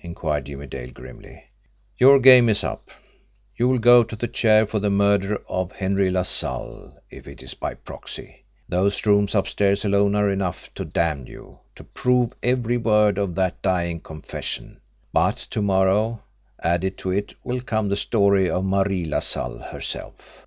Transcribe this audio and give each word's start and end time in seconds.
inquired 0.00 0.44
Jimmie 0.44 0.68
Dale 0.68 0.92
grimly. 0.92 1.46
"Your 1.98 2.20
game 2.20 2.48
is 2.48 2.62
up. 2.62 2.88
You'll 3.56 3.80
go 3.80 4.04
to 4.04 4.14
the 4.14 4.28
chair 4.28 4.64
for 4.64 4.78
the 4.78 4.90
murder 4.90 5.42
of 5.48 5.72
'Henry 5.72 6.08
LaSalle' 6.08 6.96
if 7.10 7.26
it 7.26 7.42
is 7.42 7.54
by 7.54 7.74
proxy! 7.74 8.44
Those 8.68 9.04
rooms 9.04 9.34
upstairs 9.34 9.84
alone 9.84 10.14
are 10.14 10.30
enough 10.30 10.72
to 10.76 10.84
damn 10.84 11.26
you, 11.26 11.58
to 11.74 11.82
prove 11.82 12.32
every 12.44 12.76
word 12.76 13.18
of 13.18 13.34
that 13.34 13.60
dying 13.60 13.98
'confession' 13.98 14.80
but 15.12 15.36
to 15.50 15.60
morrow, 15.60 16.22
added 16.62 16.96
to 16.98 17.10
it, 17.10 17.34
will 17.42 17.60
come 17.60 17.88
the 17.88 17.96
story 17.96 18.48
of 18.48 18.64
Marie 18.64 19.04
LaSalle 19.06 19.58
herself." 19.58 20.46